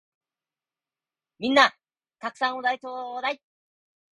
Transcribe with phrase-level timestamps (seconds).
[1.37, 1.73] 皆んな
[2.19, 3.41] 沢山お題ちょーだい！